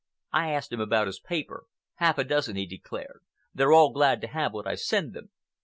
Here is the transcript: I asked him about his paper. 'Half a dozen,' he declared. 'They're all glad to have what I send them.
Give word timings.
I 0.33 0.51
asked 0.51 0.73
him 0.73 0.79
about 0.79 1.05
his 1.05 1.19
paper. 1.19 1.65
'Half 1.97 2.17
a 2.17 2.23
dozen,' 2.23 2.55
he 2.55 2.65
declared. 2.65 3.19
'They're 3.53 3.71
all 3.71 3.91
glad 3.93 4.19
to 4.21 4.27
have 4.29 4.51
what 4.51 4.65
I 4.65 4.73
send 4.73 5.13
them. 5.13 5.29